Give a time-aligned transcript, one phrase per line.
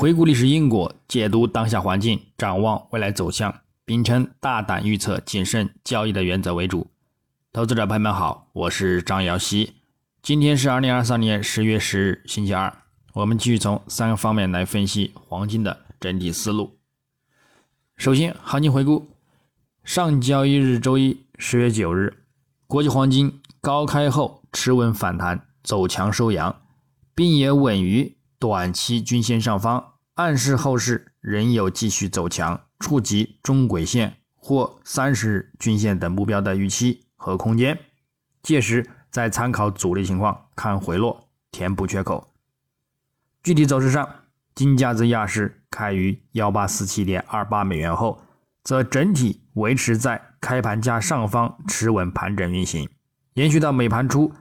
[0.00, 6.86] 回顾历史因果，解读当下环境，展望未来走向，秉承大胆预测、谨慎交易的原则为主。
[7.52, 9.74] 投资者朋友们好，我是张瑶希。
[10.22, 12.74] 今天是二零二三年十月十日，星期二。
[13.12, 16.78] 我们继续从三个方面来分析黄金的整体思路。
[17.98, 19.06] 首先，行情回顾：
[19.84, 22.24] 上交易日周一十月九日，
[22.66, 26.62] 国际黄金高开后持稳反弹，走强收阳，
[27.14, 28.16] 并也稳于。
[28.40, 37.78] 短期均线上方暗示后市仍有继续走强、触及中轨线或三十日均线等目标的预期和空间，
[38.42, 42.32] 届时再参考主力情况看回落填补缺口。
[43.42, 44.08] 具体走势上，
[44.54, 48.22] 金价自亚市开于幺八四七点二八美元后，
[48.64, 52.88] 则整体维持在开盘价上方持稳盘整运行，
[53.34, 54.32] 延续到美盘初，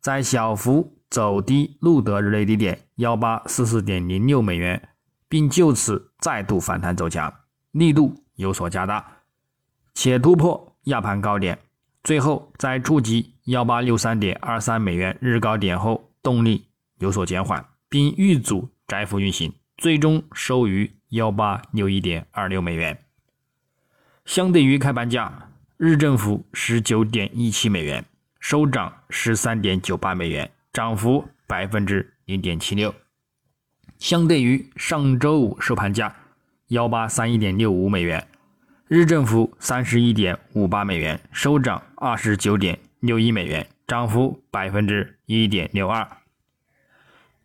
[0.00, 0.99] 在小幅。
[1.10, 4.88] 走低路德日内低点幺八四四点零六美元，
[5.28, 7.34] 并就此再度反弹走强，
[7.72, 9.04] 力度有所加大，
[9.92, 11.58] 且突破亚盘高点，
[12.04, 16.66] 最后在触及幺八六三点二三美元日高点后，动力
[17.00, 22.96] 有所减缓，并遇阻窄幅运行，最终收于幺八六一点二六美元。
[24.24, 28.04] 相对于开盘价，日振幅十九点一七美元，
[28.38, 30.48] 收涨十三点九八美元。
[30.72, 32.94] 涨幅百分之零点七六，
[33.98, 36.14] 相对于上周五收盘价
[36.68, 38.28] 幺八三一点六五美元，
[38.86, 46.06] 日振幅三十一点五八美元，收涨二十九点六一美元，涨幅百分之一点六二。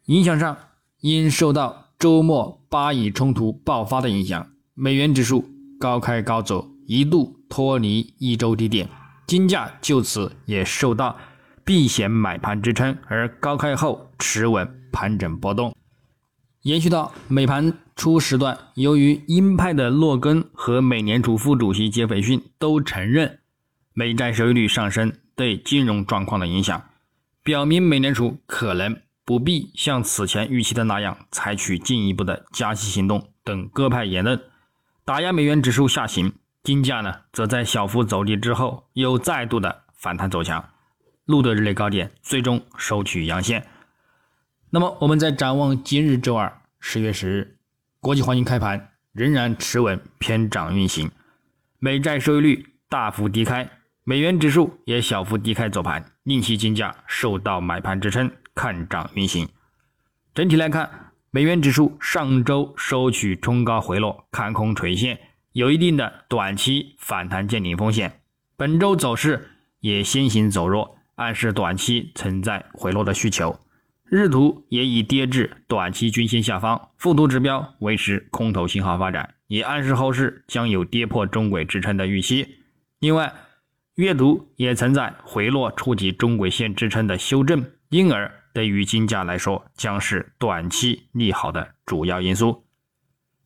[0.06, 0.56] 影响上，
[1.00, 8.88] 因受到周末巴以冲突爆发的影响，美元指数高开高走，一度脱离一周低点，
[9.26, 11.18] 金价就此也受到。
[11.66, 15.76] 避险买盘支撑，而高开后持稳盘整波动，
[16.62, 18.56] 延续到美盘初时段。
[18.76, 23.40] 由于鹰派的洛根和美联储副主席杰斐逊都承认
[23.94, 26.84] 美债收益率上升对金融状况的影响，
[27.42, 28.96] 表明美联储可能
[29.26, 34.40] 不必像此前预期的那样采取进一步的加息行动等各派言论，
[35.04, 36.32] 打压美元指数下行。
[36.62, 40.64] 金价呢，则在小幅走低之后又再度的反弹走强。
[41.26, 43.66] 路德日内高点最终收取阳线。
[44.70, 47.58] 那么，我们在展望今日周二十月十日，
[48.00, 51.10] 国际黄金开盘仍然持稳偏涨运行，
[51.80, 53.70] 美债收益率大幅低开，
[54.04, 59.50] 美元指数也小幅低开走盘，令其金价受到买盘支撑，看涨运行。
[60.34, 65.20] 整体来看，美元指数上周收取冲高回落，看空垂线，
[65.54, 68.20] 有一定的短期反弹见顶风险。
[68.56, 69.50] 本周走势
[69.80, 70.95] 也先行走弱。
[71.16, 73.60] 暗示短期存在回落的需求，
[74.04, 82.58] 日图也已跌至短期均线下方，附图指标维持空头信号发展，也暗示后市将有跌破中轨支撑的预期。
[83.00, 83.34] 另外，
[83.96, 92.66] 月图也存在回落触及中轨线支撑的修正，因而对于金价来说将是短期利好的主要因素。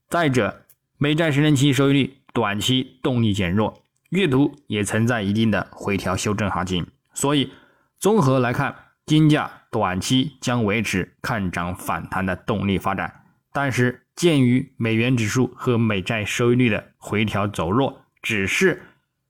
[0.07, 0.65] 再者，
[0.97, 6.87] 美债十年期收益率短期动力减弱，月图也存在一定的回调修正行情。
[7.19, 7.51] 所以，
[7.99, 8.73] 综合来看，
[9.05, 13.25] 金价短期将维持看涨反弹的动力发展。
[13.51, 18.81] 但是，鉴于美元指数和美债收益率的回调走弱，只是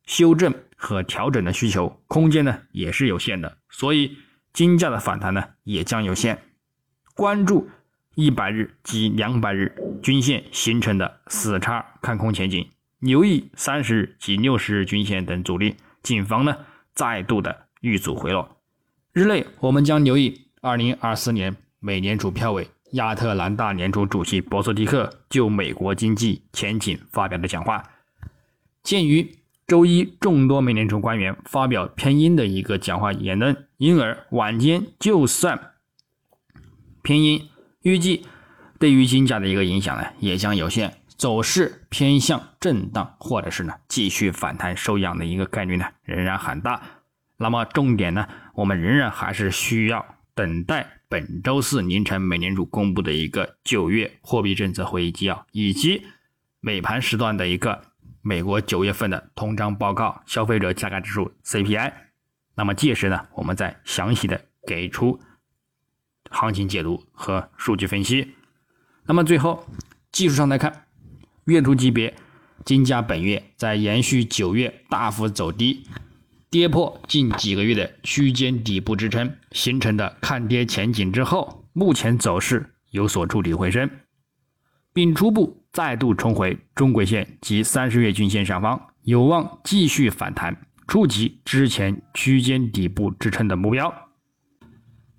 [0.06, 3.58] 修正和调整的需求空间呢，也是有限的。
[3.72, 4.20] 所以，
[4.54, 6.38] 金价的反弹呢，也将有限。
[7.16, 7.72] 关注
[8.14, 12.70] 一百日及两百日均线形成的死叉看空前景，
[13.00, 16.56] 留意三十日及六十日均线等阻力，谨防呢
[16.94, 17.66] 再度的。
[17.82, 18.58] 遇阻回落，
[19.14, 27.84] 日内我们将留意二零二四年美联储票委亚特兰大联储主席博斯蒂克就美国经济前景发表的讲话。
[28.84, 29.38] 鉴于
[29.68, 35.74] 周一众多美联储官员发表偏鹰的一个讲话言论，因而晚间就算
[37.04, 37.50] 偏鹰，
[37.84, 38.26] 预计
[38.80, 46.82] 对于金价的一个影响呢也将有限，走势偏向震荡，或者是呢继续反弹收阳的一个概率呢仍然很大。
[47.42, 56.06] 那么重点呢，我们仍然还是需要等待本周四凌晨美联储公布的一个九月货币政策会议纪要，以及
[56.60, 57.82] 美盘时段的一个
[58.22, 61.94] 美国九月份的通胀报告、消费者价格指数 CPI。
[62.56, 65.22] 那么届时呢，我们再详细的给出
[66.30, 68.36] 行情解读和数据分析。
[69.06, 69.66] 那么最后
[70.12, 70.86] 技术上来看，
[71.46, 72.14] 月图级别，
[72.66, 75.86] 金价本月在延续九月大幅走低。
[76.52, 83.90] 跌破近几个月的区间底部支撑形成的看跌前景之后，目前走势有所触底回升。
[84.92, 93.94] 并初步再度重回中轨线及三十月均线上方，有望继续反弹，触及之前区间底部支撑的目标。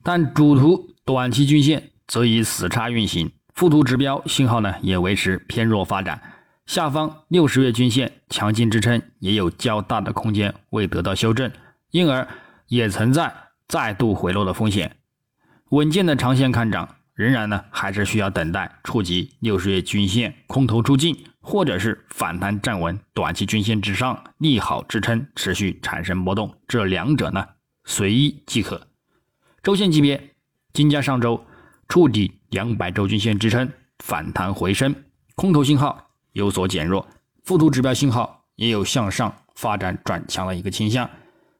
[0.02, 6.20] 但主图短期均线则以死叉运行，副图指标信号呢也维持偏弱发展，
[6.70, 11.50] 下方六十月均线强劲支撑也有较大的空间未得到修正，
[11.90, 12.28] 因而
[12.68, 13.34] 也存在
[13.66, 14.98] 再度回落的风险。
[15.70, 16.88] 稳健的长线看涨。
[17.14, 27.44] 仍然呢，还是需要等待触及六十月均线空头出尽，或者是反弹站稳短期均线之上，利好支撑持续产生波动，这两者呢
[27.84, 28.86] 随意即可。
[29.60, 30.34] 周线级别，
[30.72, 31.44] 金价上周
[31.88, 33.68] 触底两百周均线支撑，
[33.98, 34.94] 反弹回升，
[35.34, 37.06] 空头信号有所减弱，
[37.44, 41.08] 副图指标信号也有向上发展转强的一个倾向，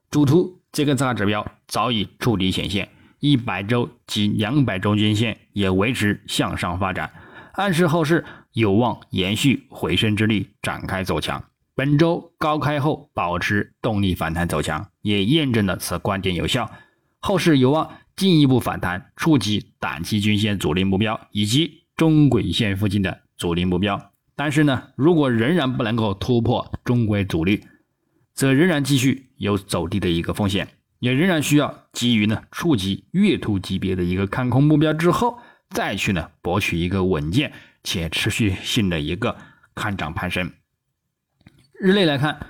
[0.09, 2.89] 主图这个大指标早已触底显现。
[3.19, 7.13] 一百周及两百周均线也维持向上发展，
[7.53, 11.43] 暗示后市有望延续回升之力展开走强。
[11.75, 16.69] 本周高开后保持动力反弹走强，也验证了此观点有效。
[17.19, 24.10] 后市有望进一步反弹，触及短期均线阻力目标以及中轨线附近的阻力目标。
[24.43, 27.63] 但是呢，如果仍然不能够突破中轨阻力，
[28.33, 30.67] 则仍然继续有走低的一个风险。
[30.97, 35.37] 也仍然需要基于呢触及月图级别的一个看空目标之后，
[35.69, 37.53] 再去呢博取一个稳健
[37.83, 39.37] 且持续性的一个
[39.75, 40.51] 看涨攀升。
[41.79, 42.47] 日内来看，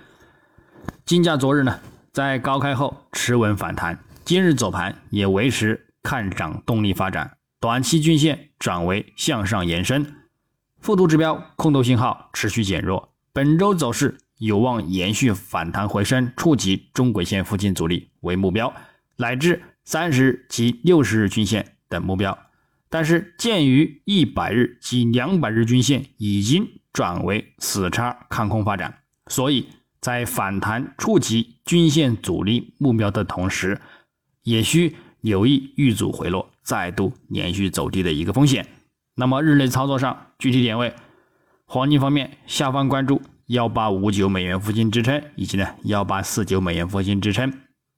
[1.04, 1.78] 金价昨日呢
[2.14, 10.06] 在高开后持稳反弹，今日走盘也维持看涨动力发展，短期均线转为向上延伸，
[10.82, 14.18] 复读指标空头信号持续减弱，本周走势。
[14.40, 18.74] 有望延续反弹回升，触及中轨线附近阻力为目标，
[19.18, 22.36] 乃至三十及六十日均线等目标。
[22.90, 28.98] 但是，鉴于一百日及两百日均线已经转为死叉看空发展，
[29.28, 29.68] 所以
[30.00, 33.80] 在反弹触及均线阻力目标的同时，
[34.42, 38.66] 也需留意遇阻回落，再度连续走低的一个风险。
[39.16, 40.94] 那么，日内操作上具体点位，
[41.66, 43.22] 黄金方面下方关注。
[43.48, 47.52] 幺八五九美元附近支撑，以及呢幺八四九美元附近支撑，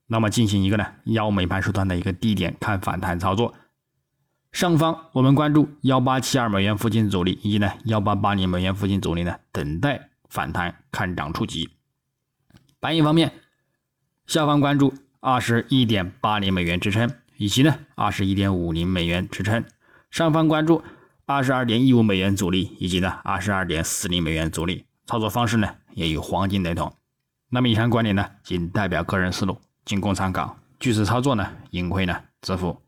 [0.08, 3.54] 那么进行一个呢幺美盘时段的一个低点看反弹操作。
[4.52, 11.70] 上方我们关注幺八七二美元附近阻力，以及呢幺八八零美元附近阻力呢，等待反弹看涨触及。
[12.80, 13.32] 白银方面，
[14.26, 19.64] 下方关注二十一点八零美元支撑，以及呢二十一点五零美元支撑。
[20.10, 20.84] 上方关注
[21.34, 24.86] 二十二点一五美元阻力，以及呢二十二点四零美元阻力。
[25.08, 26.96] 操作方式呢也与黄金雷同，
[27.50, 30.56] 那么以上观点呢仅代表个人思路，仅供参考。
[30.80, 32.83] 据此操作呢，盈亏呢自负。